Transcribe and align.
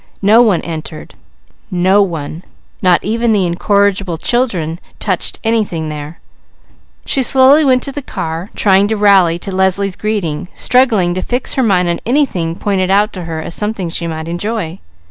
No 0.23 0.41
one 0.41 0.61
entered, 0.61 1.13
no 1.69 2.01
one, 2.01 2.43
not 2.81 3.03
even 3.03 3.33
the 3.33 3.45
incorrigible 3.45 4.17
children, 4.17 4.79
touched 4.99 5.39
anything 5.43 5.89
there. 5.89 6.19
She 7.05 7.21
slowly 7.21 7.63
went 7.63 7.83
to 7.83 7.91
the 7.91 8.01
car, 8.01 8.49
trying 8.55 8.87
to 8.87 8.97
rally 8.97 9.37
to 9.37 9.55
Leslie's 9.55 9.95
greeting, 9.95 10.47
struggling 10.55 11.13
to 11.13 11.21
fix 11.21 11.53
her 11.53 11.61
mind 11.61 11.87
on 11.87 11.99
anything 12.03 12.55
pointed 12.55 12.89
out 12.89 13.13
to 13.13 13.25
her 13.25 13.43
as 13.43 13.53
something 13.53 13.89
she 13.89 14.07
might 14.07 14.27
enjoy. 14.27 14.79